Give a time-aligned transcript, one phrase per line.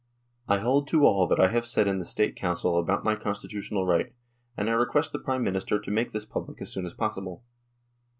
[0.47, 3.85] I hold to all that I have said in the State Council about my constitutional
[3.85, 4.15] right,
[4.57, 7.43] and I request the Prime Minister to make this public as soon as possible."